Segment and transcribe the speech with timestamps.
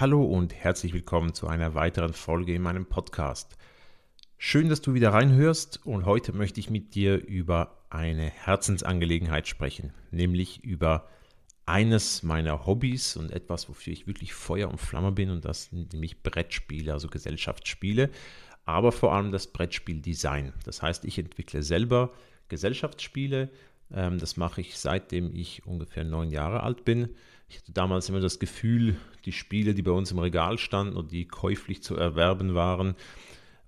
[0.00, 3.56] Hallo und herzlich willkommen zu einer weiteren Folge in meinem Podcast.
[4.36, 9.92] Schön, dass du wieder reinhörst und heute möchte ich mit dir über eine Herzensangelegenheit sprechen,
[10.12, 11.08] nämlich über
[11.66, 15.92] eines meiner Hobbys und etwas, wofür ich wirklich Feuer und Flamme bin und das sind
[15.92, 18.08] nämlich Brettspiele, also Gesellschaftsspiele,
[18.66, 20.52] aber vor allem das Brettspieldesign.
[20.64, 22.12] Das heißt, ich entwickle selber
[22.48, 23.50] Gesellschaftsspiele.
[23.92, 27.16] Ähm, das mache ich seitdem ich ungefähr neun Jahre alt bin.
[27.48, 31.12] Ich hatte damals immer das Gefühl, die Spiele, die bei uns im Regal standen und
[31.12, 32.94] die käuflich zu erwerben waren,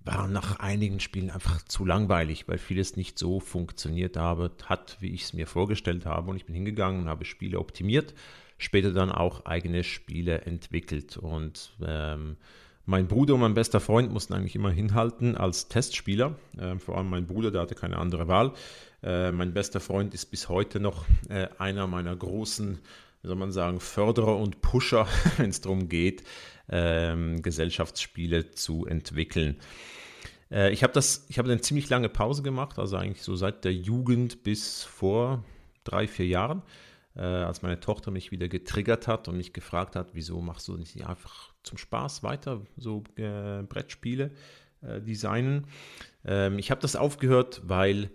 [0.05, 5.11] waren nach einigen Spielen einfach zu langweilig, weil vieles nicht so funktioniert habe, hat, wie
[5.11, 6.31] ich es mir vorgestellt habe.
[6.31, 8.15] Und ich bin hingegangen und habe Spiele optimiert,
[8.59, 11.17] später dann auch eigene Spiele entwickelt.
[11.17, 12.37] Und ähm,
[12.87, 16.35] mein Bruder und mein bester Freund mussten eigentlich immer hinhalten als Testspieler.
[16.59, 18.53] Äh, vor allem mein Bruder, der hatte keine andere Wahl.
[19.03, 22.79] Äh, mein bester Freund ist bis heute noch äh, einer meiner großen
[23.23, 26.25] wie soll man sagen, Förderer und Pusher, wenn es darum geht,
[26.69, 29.57] ähm, Gesellschaftsspiele zu entwickeln.
[30.51, 34.43] Äh, ich habe das, eine ziemlich lange Pause gemacht, also eigentlich so seit der Jugend
[34.43, 35.45] bis vor
[35.85, 36.63] drei, vier Jahren,
[37.17, 40.77] äh, als meine Tochter mich wieder getriggert hat und mich gefragt hat, wieso machst du
[40.77, 44.31] nicht einfach zum Spaß weiter so äh, Brettspiele
[44.83, 45.67] äh, designen.
[46.25, 48.11] Ähm, ich habe das aufgehört, weil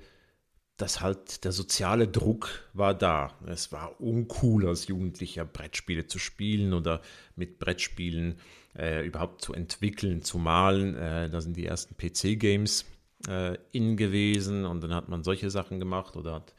[0.77, 3.33] dass halt der soziale Druck war da.
[3.45, 7.01] Es war uncool als Jugendlicher Brettspiele zu spielen oder
[7.35, 8.35] mit Brettspielen
[8.77, 10.95] äh, überhaupt zu entwickeln, zu malen.
[10.95, 12.85] Äh, da sind die ersten PC-Games
[13.27, 16.53] äh, in gewesen und dann hat man solche Sachen gemacht oder hat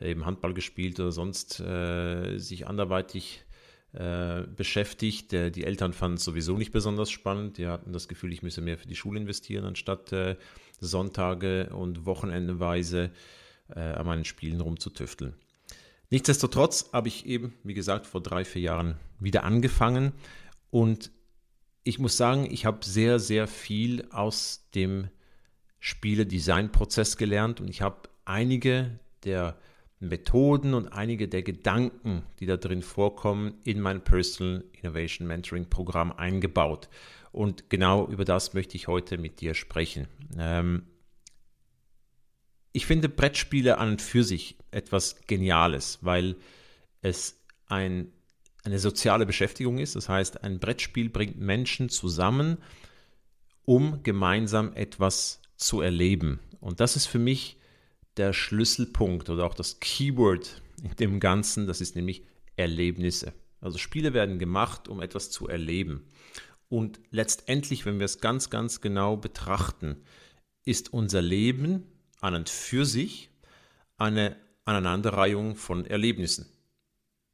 [0.00, 3.44] eben Handball gespielt oder sonst äh, sich anderweitig
[3.92, 5.34] äh, beschäftigt.
[5.34, 7.58] Äh, die Eltern fanden es sowieso nicht besonders spannend.
[7.58, 10.14] Die hatten das Gefühl, ich müsse mehr für die Schule investieren, anstatt
[10.80, 13.10] Sonntage und Wochenendeweise
[13.74, 15.34] äh, an meinen Spielen rumzutüfteln.
[16.10, 20.12] Nichtsdestotrotz habe ich eben, wie gesagt, vor drei, vier Jahren wieder angefangen
[20.70, 21.10] und
[21.84, 25.08] ich muss sagen, ich habe sehr, sehr viel aus dem
[25.80, 29.56] Spiele-Design-Prozess gelernt und ich habe einige der
[30.00, 36.12] Methoden und einige der Gedanken, die da drin vorkommen, in mein Personal Innovation Mentoring Programm
[36.12, 36.88] eingebaut.
[37.32, 40.06] Und genau über das möchte ich heute mit dir sprechen.
[40.38, 40.84] Ähm,
[42.72, 46.36] ich finde Brettspiele an und für sich etwas Geniales, weil
[47.00, 48.12] es ein,
[48.64, 49.96] eine soziale Beschäftigung ist.
[49.96, 52.58] Das heißt, ein Brettspiel bringt Menschen zusammen,
[53.64, 56.40] um gemeinsam etwas zu erleben.
[56.60, 57.58] Und das ist für mich
[58.16, 61.66] der Schlüsselpunkt oder auch das Keyword in dem Ganzen.
[61.66, 62.24] Das ist nämlich
[62.56, 63.32] Erlebnisse.
[63.60, 66.04] Also Spiele werden gemacht, um etwas zu erleben.
[66.68, 70.02] Und letztendlich, wenn wir es ganz, ganz genau betrachten,
[70.64, 71.84] ist unser Leben
[72.20, 73.30] an und für sich
[73.96, 76.46] eine Aneinanderreihung von Erlebnissen.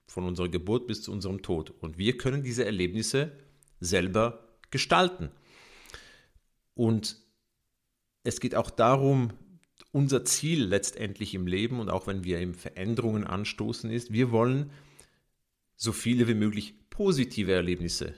[0.06, 1.70] Von unserer Geburt bis zu unserem Tod.
[1.80, 3.32] Und wir können diese Erlebnisse
[3.80, 5.30] selber gestalten.
[6.74, 7.16] Und
[8.22, 9.32] es geht auch darum,
[9.92, 14.70] unser Ziel letztendlich im Leben und auch wenn wir eben Veränderungen anstoßen ist, wir wollen
[15.76, 18.14] so viele wie möglich positive Erlebnisse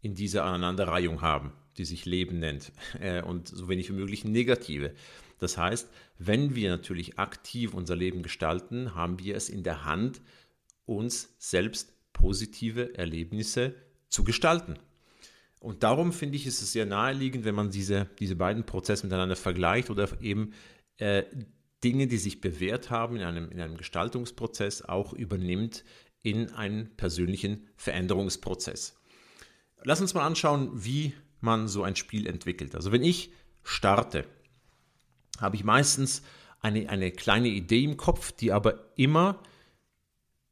[0.00, 4.94] in dieser Aneinanderreihung haben, die sich Leben nennt, äh, und so wenig wie möglich negative.
[5.38, 10.20] Das heißt, wenn wir natürlich aktiv unser Leben gestalten, haben wir es in der Hand,
[10.86, 13.74] uns selbst positive Erlebnisse
[14.08, 14.78] zu gestalten.
[15.60, 19.34] Und darum finde ich, ist es sehr naheliegend, wenn man diese, diese beiden Prozesse miteinander
[19.34, 20.52] vergleicht oder eben
[20.98, 21.24] äh,
[21.82, 25.84] Dinge, die sich bewährt haben in einem, in einem Gestaltungsprozess, auch übernimmt
[26.22, 28.98] in einen persönlichen Veränderungsprozess.
[29.82, 31.12] Lass uns mal anschauen, wie
[31.44, 32.74] man so ein Spiel entwickelt.
[32.74, 33.30] Also wenn ich
[33.62, 34.26] starte,
[35.40, 36.22] habe ich meistens
[36.60, 39.40] eine, eine kleine Idee im Kopf, die aber immer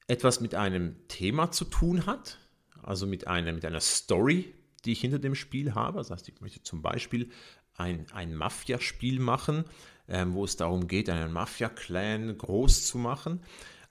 [0.07, 2.39] etwas mit einem Thema zu tun hat,
[2.83, 4.53] also mit einer, mit einer Story,
[4.85, 5.99] die ich hinter dem Spiel habe.
[5.99, 7.31] Das heißt, ich möchte zum Beispiel
[7.75, 9.65] ein, ein Mafia-Spiel machen,
[10.09, 13.41] ähm, wo es darum geht, einen Mafia-Clan groß zu machen.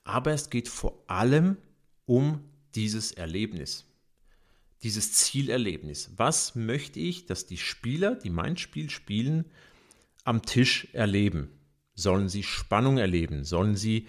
[0.03, 1.57] Aber es geht vor allem
[2.05, 2.43] um
[2.75, 3.85] dieses Erlebnis,
[4.83, 6.11] dieses Zielerlebnis.
[6.17, 9.45] Was möchte ich, dass die Spieler, die mein Spiel spielen,
[10.23, 11.49] am Tisch erleben.
[11.93, 13.43] Sollen sie Spannung erleben?
[13.43, 14.07] Sollen sie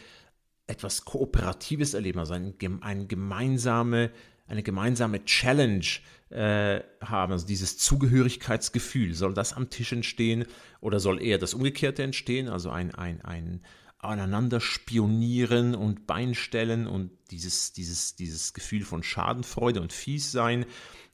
[0.66, 4.10] etwas Kooperatives erleben, also ein, ein gemeinsame,
[4.46, 5.84] eine gemeinsame Challenge
[6.30, 9.14] äh, haben, also dieses Zugehörigkeitsgefühl.
[9.14, 10.46] Soll das am Tisch entstehen
[10.80, 13.60] oder soll eher das Umgekehrte entstehen, also ein, ein, ein
[14.02, 20.66] aneinander spionieren und Beinstellen und dieses, dieses, dieses Gefühl von Schadenfreude und Fiessein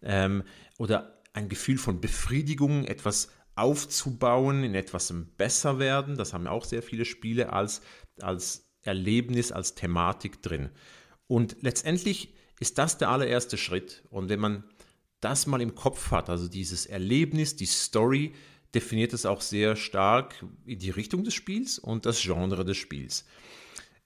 [0.03, 0.43] ähm,
[0.79, 6.17] oder ein Gefühl von Befriedigung, etwas aufzubauen, in etwas besser werden.
[6.17, 7.83] Das haben auch sehr viele Spiele als,
[8.21, 10.71] als Erlebnis, als Thematik drin.
[11.27, 14.05] Und letztendlich ist das der allererste Schritt.
[14.09, 14.65] Und wenn man
[15.21, 18.33] das mal im Kopf hat, also dieses Erlebnis, die Story,
[18.75, 23.25] definiert es auch sehr stark die Richtung des Spiels und das Genre des Spiels.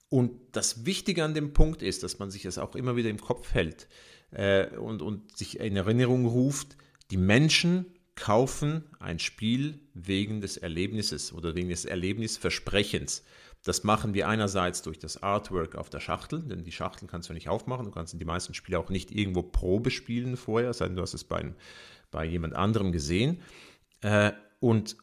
[0.09, 3.19] Und das Wichtige an dem Punkt ist, dass man sich das auch immer wieder im
[3.19, 3.87] Kopf hält
[4.31, 6.77] äh, und, und sich in Erinnerung ruft,
[7.11, 13.23] die Menschen kaufen ein Spiel wegen des Erlebnisses oder wegen des Erlebnisversprechens.
[13.63, 17.33] Das machen wir einerseits durch das Artwork auf der Schachtel, denn die Schachtel kannst du
[17.33, 17.85] nicht aufmachen.
[17.85, 21.13] Du kannst die meisten Spiele auch nicht irgendwo Probe spielen vorher, sei denn du hast
[21.13, 21.53] es bei,
[22.11, 23.41] bei jemand anderem gesehen.
[24.63, 24.95] Und,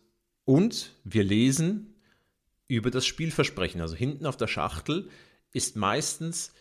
[0.46, 1.94] und wir lesen
[2.66, 3.82] über das Spielversprechen.
[3.82, 5.10] Also hinten auf der Schachtel
[5.52, 6.54] ist meistens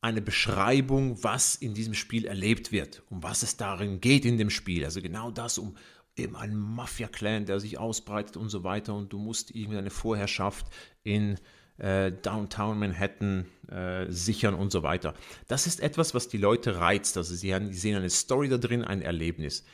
[0.00, 4.50] eine Beschreibung, was in diesem Spiel erlebt wird, um was es darin geht in dem
[4.50, 4.84] Spiel.
[4.84, 5.76] Also genau das, um
[6.16, 10.66] eben einen Mafia-Clan, der sich ausbreitet und so weiter und du musst irgendwie eine Vorherrschaft
[11.04, 11.38] in
[11.78, 15.14] äh, Downtown Manhattan äh, sichern und so weiter.
[15.46, 17.16] Das ist etwas, was die Leute reizt.
[17.16, 19.64] Also sie, haben, sie sehen eine Story da drin, ein Erlebnis.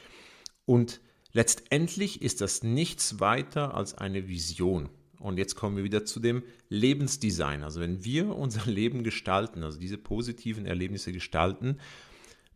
[0.67, 1.01] Und
[1.33, 4.89] letztendlich ist das nichts weiter als eine Vision.
[5.19, 7.65] Und jetzt kommen wir wieder zu dem Lebensdesign.
[7.65, 11.79] Also wenn wir unser Leben gestalten, also diese positiven Erlebnisse gestalten,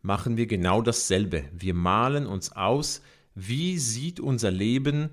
[0.01, 1.45] machen wir genau dasselbe.
[1.53, 3.01] Wir malen uns aus,
[3.35, 5.09] wie sieht unser Leben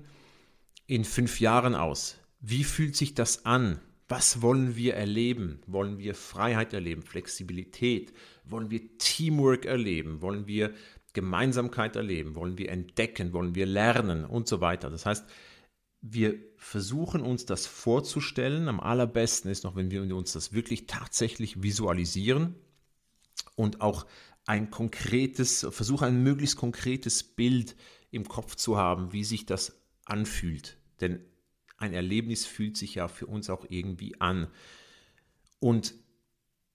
[0.85, 2.17] in fünf Jahren aus?
[2.39, 3.79] Wie fühlt sich das an?
[4.07, 5.59] Was wollen wir erleben?
[5.67, 8.13] Wollen wir Freiheit erleben, Flexibilität?
[8.43, 10.21] Wollen wir Teamwork erleben?
[10.21, 10.73] Wollen wir
[11.13, 12.35] Gemeinsamkeit erleben?
[12.35, 13.33] Wollen wir entdecken?
[13.33, 14.25] Wollen wir lernen?
[14.25, 14.89] Und so weiter.
[14.89, 15.25] Das heißt,
[16.01, 18.67] wir versuchen uns das vorzustellen.
[18.67, 22.55] Am allerbesten ist noch, wenn wir uns das wirklich tatsächlich visualisieren
[23.55, 24.05] und auch
[24.45, 27.75] ein konkretes, versuchen ein möglichst konkretes Bild
[28.09, 30.77] im Kopf zu haben, wie sich das anfühlt.
[30.99, 31.23] Denn
[31.77, 34.47] ein Erlebnis fühlt sich ja für uns auch irgendwie an.
[35.59, 35.93] Und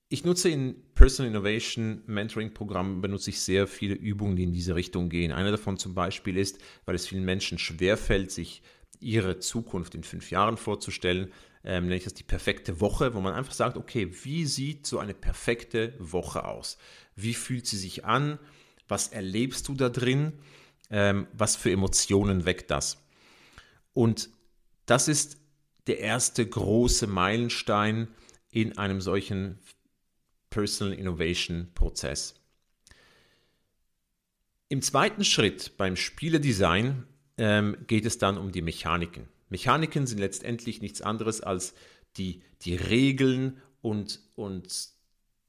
[0.09, 4.75] ich nutze in Personal Innovation Mentoring Programmen benutze ich sehr viele Übungen, die in diese
[4.75, 5.31] Richtung gehen.
[5.31, 8.63] Eine davon zum Beispiel ist, weil es vielen Menschen schwerfällt, sich
[8.99, 11.33] ihre Zukunft in fünf Jahren vorzustellen,
[11.63, 14.99] ähm, nenne ich das die perfekte Woche, wo man einfach sagt, okay, wie sieht so
[14.99, 16.79] eine perfekte Woche aus?
[17.15, 18.41] Wie fühlt sie sich an?
[18.89, 20.33] Was erlebst du da drin?
[20.91, 23.03] ähm, was für Emotionen weckt das?
[23.93, 24.31] Und
[24.87, 25.39] das ist
[25.87, 28.09] der erste große Meilenstein
[28.51, 29.59] in einem solchen
[30.51, 32.35] Personal Innovation Prozess.
[34.69, 37.05] Im zweiten Schritt beim Spieledesign
[37.39, 39.29] ähm, geht es dann um die Mechaniken.
[39.49, 41.75] Mechaniken sind letztendlich nichts anderes als
[42.17, 44.97] die, die Regeln und, und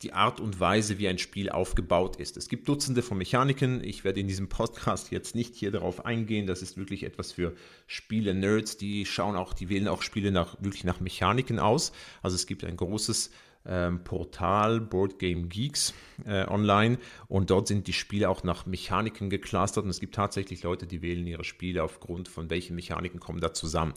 [0.03, 2.37] die Art und Weise, wie ein Spiel aufgebaut ist.
[2.37, 3.83] Es gibt Dutzende von Mechaniken.
[3.83, 6.45] Ich werde in diesem Podcast jetzt nicht hier darauf eingehen.
[6.45, 7.55] Das ist wirklich etwas für
[7.87, 8.77] Spiele-Nerds.
[8.77, 11.93] Die schauen auch, die wählen auch Spiele nach, wirklich nach Mechaniken aus.
[12.21, 13.31] Also es gibt ein großes
[13.67, 15.93] ähm, Portal Board Game Geeks
[16.25, 16.97] äh, online
[17.27, 21.01] und dort sind die Spiele auch nach Mechaniken geclustert und es gibt tatsächlich Leute, die
[21.01, 23.93] wählen ihre Spiele aufgrund von welchen Mechaniken kommen da zusammen.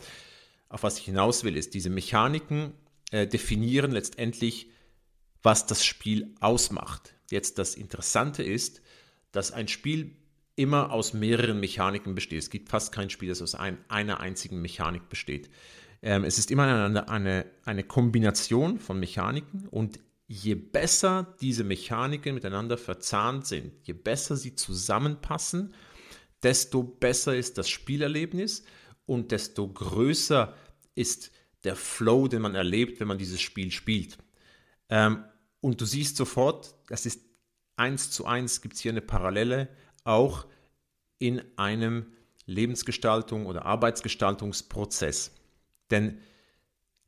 [0.69, 2.73] Auf was ich hinaus will, ist, diese Mechaniken
[3.11, 4.69] äh, definieren letztendlich
[5.43, 7.15] was das Spiel ausmacht.
[7.31, 8.83] Jetzt das Interessante ist,
[9.33, 10.17] dass ein Spiel
[10.57, 12.41] immer aus mehreren Mechaniken besteht.
[12.41, 15.49] Es gibt fast kein Spiel, das aus ein, einer einzigen Mechanik besteht.
[16.03, 22.35] Ähm, es ist immer eine, eine, eine Kombination von Mechaniken und je besser diese Mechaniken
[22.35, 25.75] miteinander verzahnt sind, je besser sie zusammenpassen,
[26.43, 28.65] desto besser ist das Spielerlebnis
[29.07, 30.55] und desto größer
[30.95, 31.33] ist
[31.65, 34.19] der Flow, den man erlebt, wenn man dieses Spiel spielt.
[34.89, 35.25] Ähm,
[35.61, 37.21] und du siehst sofort, das ist
[37.77, 39.69] eins zu eins, gibt es hier eine Parallele,
[40.05, 40.47] auch
[41.19, 42.13] in einem
[42.47, 45.33] Lebensgestaltung oder Arbeitsgestaltungsprozess.
[45.91, 46.19] Denn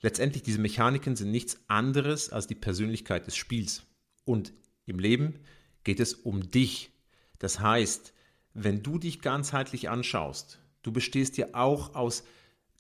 [0.01, 3.83] letztendlich diese Mechaniken sind nichts anderes als die Persönlichkeit des Spiels.
[4.25, 4.53] Und
[4.87, 5.41] im Leben
[5.85, 6.91] geht es um dich.
[7.39, 8.13] Das heißt,
[8.55, 12.25] wenn du dich ganzheitlich anschaust, du bestehst ja auch aus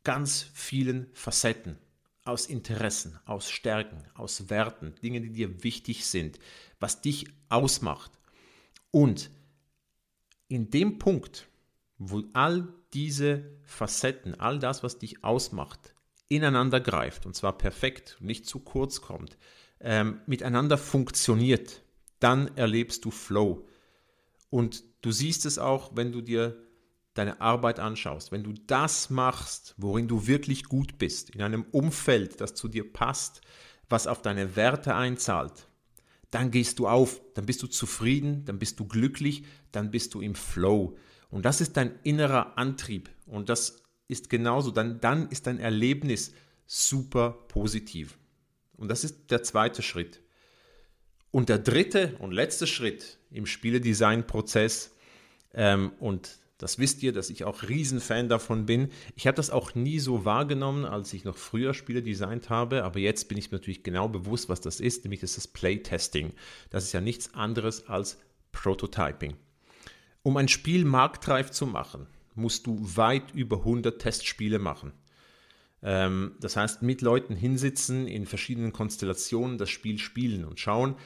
[0.04, 1.78] ganz vielen Facetten
[2.24, 6.38] aus Interessen, aus Stärken, aus Werten, Dinge, die dir wichtig sind,
[6.78, 8.12] was dich ausmacht.
[8.90, 9.30] Und
[10.48, 11.48] in dem Punkt,
[12.10, 15.94] wo all diese Facetten, all das, was dich ausmacht,
[16.28, 19.36] ineinander greift und zwar perfekt, nicht zu kurz kommt,
[19.80, 21.82] ähm, miteinander funktioniert,
[22.20, 23.66] dann erlebst du Flow.
[24.50, 26.56] Und du siehst es auch, wenn du dir
[27.14, 32.40] deine Arbeit anschaust, wenn du das machst, worin du wirklich gut bist, in einem Umfeld,
[32.40, 33.42] das zu dir passt,
[33.88, 35.68] was auf deine Werte einzahlt,
[36.30, 40.22] dann gehst du auf, dann bist du zufrieden, dann bist du glücklich, dann bist du
[40.22, 40.96] im Flow.
[41.32, 43.08] Und das ist dein innerer Antrieb.
[43.26, 46.34] Und das ist genauso, dann, dann ist dein Erlebnis
[46.66, 48.18] super positiv.
[48.76, 50.20] Und das ist der zweite Schritt.
[51.30, 54.94] Und der dritte und letzte Schritt im Spieledesign-Prozess,
[55.54, 58.90] ähm, und das wisst ihr, dass ich auch Riesenfan davon bin.
[59.16, 62.98] Ich habe das auch nie so wahrgenommen, als ich noch früher Spiele designt habe, aber
[62.98, 66.34] jetzt bin ich mir natürlich genau bewusst, was das ist, nämlich das ist das Playtesting.
[66.68, 68.18] Das ist ja nichts anderes als
[68.52, 69.34] Prototyping.
[70.22, 74.92] Um ein Spiel marktreif zu machen, musst du weit über 100 Testspiele machen.
[75.82, 80.96] Ähm, das heißt, mit Leuten hinsitzen, in verschiedenen Konstellationen das Spiel spielen und schauen,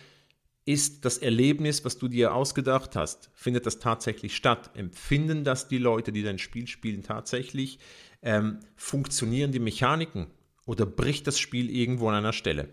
[0.66, 4.70] ist das Erlebnis, was du dir ausgedacht hast, findet das tatsächlich statt?
[4.74, 7.78] Empfinden das die Leute, die dein Spiel spielen, tatsächlich?
[8.20, 10.26] Ähm, funktionieren die Mechaniken
[10.66, 12.68] oder bricht das Spiel irgendwo an einer Stelle?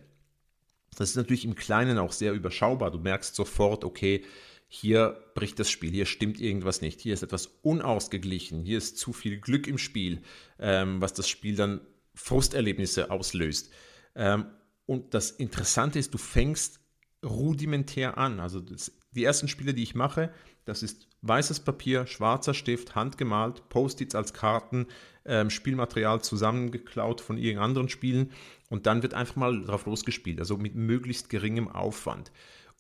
[0.98, 2.90] Das ist natürlich im Kleinen auch sehr überschaubar.
[2.90, 4.24] Du merkst sofort, okay,
[4.76, 9.14] hier bricht das Spiel, hier stimmt irgendwas nicht, hier ist etwas unausgeglichen, hier ist zu
[9.14, 10.24] viel Glück im Spiel,
[10.58, 11.82] ähm, was das Spiel dann
[12.16, 13.72] Frusterlebnisse auslöst.
[14.16, 14.46] Ähm,
[14.88, 16.80] und das Interessante ist, du fängst
[17.24, 18.40] rudimentär an.
[18.40, 20.34] Also das, die ersten Spiele, die ich mache,
[20.66, 24.88] das ist weißes Papier, schwarzer Stift, handgemalt, Post-its als Karten,
[25.24, 28.32] ähm, Spielmaterial zusammengeklaut von irgendeinen anderen Spielen
[28.72, 32.32] und dann wird einfach mal drauf losgespielt, also mit möglichst geringem Aufwand.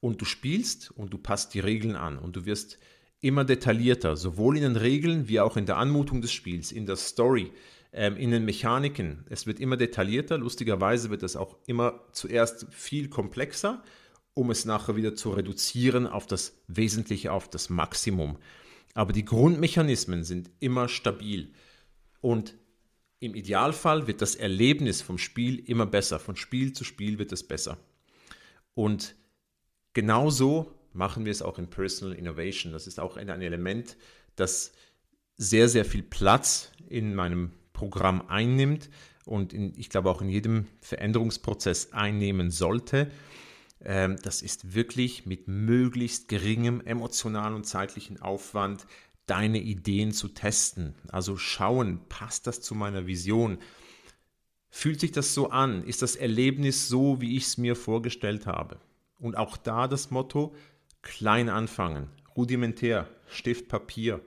[0.03, 2.77] Und du spielst und du passt die Regeln an und du wirst
[3.21, 6.97] immer detaillierter, sowohl in den Regeln wie auch in der Anmutung des Spiels, in der
[6.97, 7.51] Story,
[7.93, 9.25] ähm, in den Mechaniken.
[9.29, 13.81] Es wird immer detaillierter, lustigerweise wird es auch immer zuerst viel komplexer
[14.33, 18.37] um es nachher wieder zu reduzieren auf das Wesentliche, auf das Maximum.
[18.93, 21.51] Aber die Grundmechanismen sind immer stabil.
[22.21, 22.55] Und
[23.19, 26.19] im Idealfall wird das Erlebnis vom Spiel immer besser.
[26.19, 27.77] Von Spiel zu Spiel wird es besser.
[28.73, 29.15] Und
[29.93, 32.71] genauso machen wir es auch in Personal Innovation.
[32.71, 33.97] Das ist auch ein Element,
[34.35, 34.73] das
[35.37, 38.89] sehr, sehr viel Platz in meinem Programm einnimmt
[39.25, 43.11] und in, ich glaube auch in jedem Veränderungsprozess einnehmen sollte.
[43.81, 48.85] Ähm, das ist wirklich mit möglichst geringem emotionalen und zeitlichen Aufwand
[49.25, 50.95] deine Ideen zu testen.
[51.09, 53.57] Also schauen, passt das zu meiner Vision?
[54.69, 55.83] Fühlt sich das so an?
[55.85, 58.79] Ist das Erlebnis so, wie ich es mir vorgestellt habe?
[59.23, 60.53] Und auch da das Motto,
[61.01, 64.19] klein anfangen, rudimentär, Stift, Papier.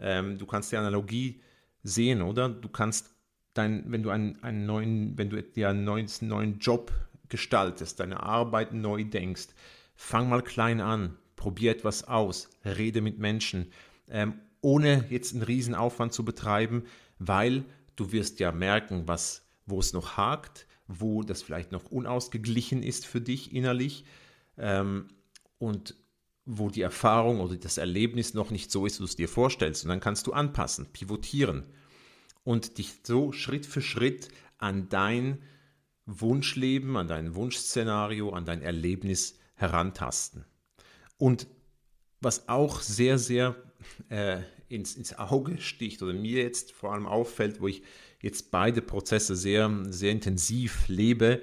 [0.00, 1.40] Ähm, du kannst die Analogie
[1.84, 2.48] sehen, oder?
[2.48, 3.14] Du kannst
[3.54, 6.90] dein, wenn du einen, einen neuen, wenn du dir einen neuen, neuen Job
[7.28, 9.50] gestaltest, deine Arbeit neu denkst,
[9.94, 13.70] fang mal klein an, probier etwas aus, rede mit Menschen,
[14.08, 16.86] ähm, ohne jetzt einen riesen Aufwand zu betreiben,
[17.20, 17.64] weil
[17.94, 23.06] du wirst ja merken, was, wo es noch hakt, wo das vielleicht noch unausgeglichen ist
[23.06, 24.04] für dich innerlich
[24.60, 25.08] ähm,
[25.58, 25.94] und
[26.44, 29.84] wo die Erfahrung oder das Erlebnis noch nicht so ist, wie du es dir vorstellst.
[29.84, 31.64] Und dann kannst du anpassen, pivotieren
[32.44, 35.42] und dich so Schritt für Schritt an dein
[36.06, 40.44] Wunschleben, an dein Wunschszenario, an dein Erlebnis herantasten.
[41.18, 41.46] Und
[42.20, 43.54] was auch sehr, sehr
[44.08, 47.82] äh, ins, ins Auge sticht oder mir jetzt vor allem auffällt, wo ich
[48.22, 51.42] jetzt beide Prozesse sehr, sehr intensiv lebe,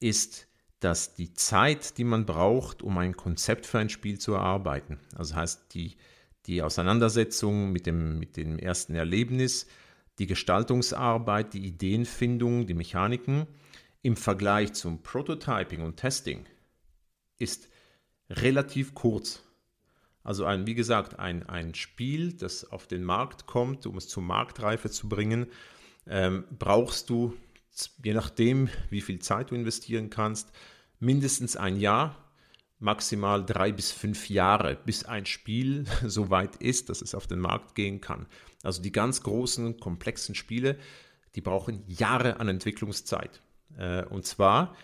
[0.00, 0.48] ist,
[0.82, 5.36] dass die Zeit, die man braucht, um ein Konzept für ein Spiel zu erarbeiten, also
[5.36, 5.96] heißt die,
[6.46, 9.66] die Auseinandersetzung mit dem, mit dem ersten Erlebnis,
[10.18, 13.46] die Gestaltungsarbeit, die Ideenfindung, die Mechaniken,
[14.02, 16.44] im Vergleich zum Prototyping und Testing
[17.38, 17.68] ist
[18.28, 19.42] relativ kurz.
[20.24, 24.22] Also ein, wie gesagt, ein, ein Spiel, das auf den Markt kommt, um es zur
[24.22, 25.46] Marktreife zu bringen,
[26.06, 27.36] ähm, brauchst du,
[28.04, 30.52] je nachdem, wie viel Zeit du investieren kannst,
[31.02, 32.16] mindestens ein Jahr,
[32.78, 37.40] maximal drei bis fünf Jahre, bis ein Spiel so weit ist, dass es auf den
[37.40, 38.26] Markt gehen kann.
[38.62, 40.78] Also die ganz großen, komplexen Spiele,
[41.34, 43.42] die brauchen Jahre an Entwicklungszeit.
[43.76, 44.76] Äh, und zwar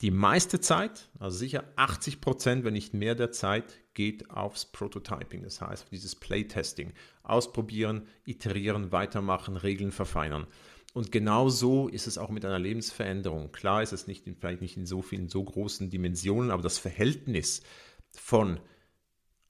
[0.00, 5.42] die meiste Zeit, also sicher 80 Prozent, wenn nicht mehr der Zeit, geht aufs Prototyping.
[5.42, 6.92] Das heißt, dieses Playtesting.
[7.22, 10.46] Ausprobieren, iterieren, weitermachen, Regeln verfeinern.
[10.92, 13.50] Und genau so ist es auch mit einer Lebensveränderung.
[13.52, 17.62] Klar ist es nicht vielleicht nicht in so vielen, so großen Dimensionen, aber das Verhältnis
[18.10, 18.60] von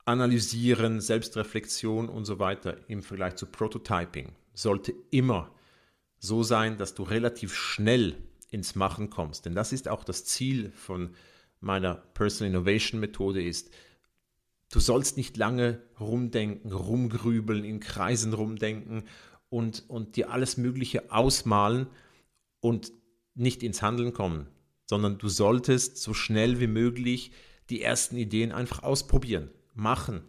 [0.05, 5.51] Analysieren, Selbstreflexion und so weiter im Vergleich zu Prototyping sollte immer
[6.19, 8.17] so sein, dass du relativ schnell
[8.51, 9.47] ins Machen kommst.
[9.47, 11.11] Denn das ist auch das Ziel von
[11.61, 13.71] meiner Personal Innovation Methode ist,
[14.71, 19.05] du sollst nicht lange rumdenken, rumgrübeln, in Kreisen rumdenken
[19.53, 21.87] und, und dir alles Mögliche ausmalen
[22.61, 22.91] und
[23.35, 24.49] nicht ins Handeln kommen,
[24.87, 27.33] sondern du solltest so schnell wie möglich
[27.69, 30.23] die ersten Ideen einfach ausprobieren, machen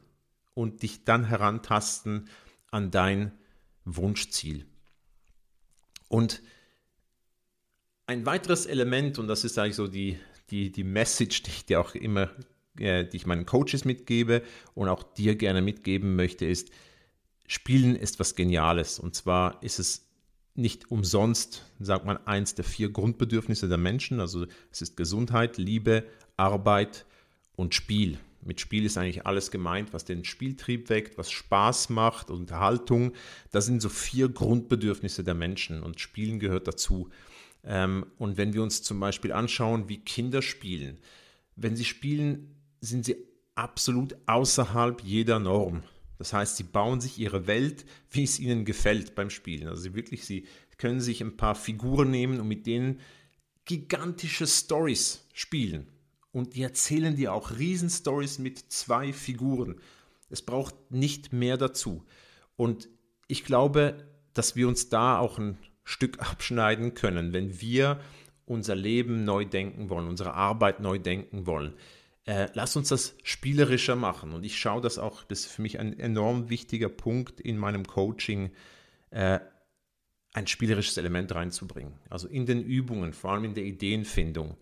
[0.53, 2.27] und dich dann herantasten
[2.69, 3.31] an dein
[3.85, 4.65] Wunschziel.
[6.09, 6.41] Und
[8.05, 11.79] ein weiteres Element, und das ist eigentlich so die, die, die Message, die ich dir
[11.79, 12.29] auch immer,
[12.77, 14.43] äh, die ich meinen Coaches mitgebe
[14.75, 16.71] und auch dir gerne mitgeben möchte, ist,
[17.47, 18.99] Spielen ist was Geniales.
[18.99, 20.07] Und zwar ist es
[20.55, 24.19] nicht umsonst, sagt man, eins der vier Grundbedürfnisse der Menschen.
[24.19, 26.05] Also es ist Gesundheit, Liebe,
[26.37, 27.05] Arbeit
[27.55, 28.19] und Spiel.
[28.41, 33.13] Mit Spiel ist eigentlich alles gemeint, was den Spieltrieb weckt, was Spaß macht, Unterhaltung.
[33.51, 37.09] Das sind so vier Grundbedürfnisse der Menschen und Spielen gehört dazu.
[37.63, 40.99] Ähm, und wenn wir uns zum Beispiel anschauen, wie Kinder spielen,
[41.55, 43.15] wenn sie spielen, sind sie
[43.55, 45.83] absolut außerhalb jeder Norm.
[46.23, 49.67] Das heißt, sie bauen sich ihre Welt, wie es ihnen gefällt beim Spielen.
[49.67, 53.01] Also sie wirklich, sie können sich ein paar Figuren nehmen und mit denen
[53.65, 55.89] gigantische Stories spielen.
[56.31, 59.81] Und die erzählen dir auch Riesenstories mit zwei Figuren.
[60.29, 62.05] Es braucht nicht mehr dazu.
[62.55, 62.87] Und
[63.27, 67.99] ich glaube, dass wir uns da auch ein Stück abschneiden können, wenn wir
[68.45, 71.73] unser Leben neu denken wollen, unsere Arbeit neu denken wollen.
[72.25, 74.33] Äh, lass uns das spielerischer machen.
[74.33, 77.85] Und ich schaue das auch, das ist für mich ein enorm wichtiger Punkt in meinem
[77.85, 78.51] Coaching,
[79.09, 79.39] äh,
[80.33, 81.93] ein spielerisches Element reinzubringen.
[82.09, 84.57] Also in den Übungen, vor allem in der Ideenfindung,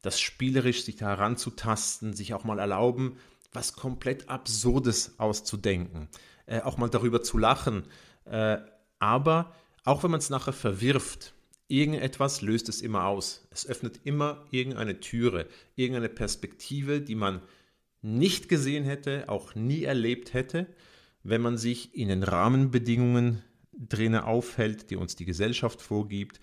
[0.00, 3.18] das spielerisch sich da heranzutasten, sich auch mal erlauben,
[3.52, 6.08] was komplett Absurdes auszudenken,
[6.46, 7.84] äh, auch mal darüber zu lachen,
[8.24, 8.58] äh,
[8.98, 9.54] aber
[9.84, 11.34] auch wenn man es nachher verwirft,
[11.68, 13.46] irgendetwas löst es immer aus.
[13.50, 17.42] Es öffnet immer irgendeine Türe, irgendeine Perspektive, die man
[18.02, 20.66] nicht gesehen hätte, auch nie erlebt hätte,
[21.22, 26.40] wenn man sich in den Rahmenbedingungen drinnen aufhält, die uns die Gesellschaft vorgibt,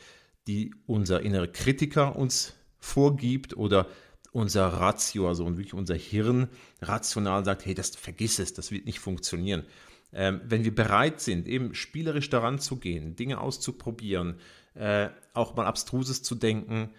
[0.48, 3.88] die unser innerer Kritiker uns vorgibt oder
[4.32, 6.50] unser Ratio, also wirklich unser Hirn
[6.82, 9.64] rational sagt, hey, das vergiss es, das wird nicht funktionieren.
[10.12, 14.40] Ähm, wenn wir bereit sind, eben spielerisch daran zu gehen, Dinge auszuprobieren,
[14.74, 16.94] äh, auch mal Abstruses zu denken,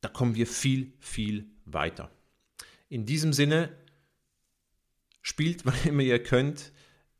[0.00, 2.10] da kommen wir viel, viel weiter.
[2.88, 3.70] In diesem Sinne,
[5.22, 6.72] spielt, wann immer ihr könnt,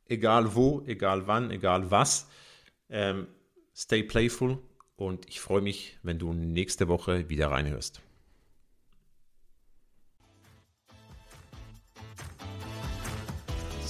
[0.04, 2.28] egal wo, egal wann, egal was.
[2.88, 3.26] Ähm,
[3.74, 4.58] stay playful
[4.94, 8.00] und ich freue mich, wenn du nächste Woche wieder reinhörst.